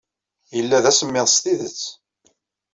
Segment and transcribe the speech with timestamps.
[0.55, 1.81] Yella d asemmiḍ s tidet.